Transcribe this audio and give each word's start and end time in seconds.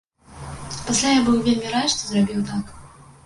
Пасля 0.87 1.11
я 1.11 1.19
быў 1.27 1.37
вельмі 1.47 1.73
рад, 1.75 1.87
што 1.97 2.01
зрабіў 2.09 2.41
так. 2.51 2.75